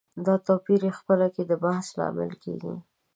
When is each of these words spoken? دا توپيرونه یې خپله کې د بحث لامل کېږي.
دا 0.25 0.35
توپيرونه 0.45 0.91
یې 0.93 0.97
خپله 0.99 1.27
کې 1.33 1.43
د 1.45 1.51
بحث 1.63 1.87
لامل 1.99 2.31
کېږي. 2.43 2.73